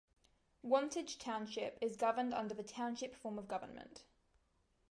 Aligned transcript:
Wantage 0.63 1.19
Township 1.19 1.77
is 1.79 1.95
governed 1.95 2.33
under 2.33 2.55
the 2.55 2.63
Township 2.63 3.15
form 3.15 3.37
of 3.37 3.47
government. 3.47 4.01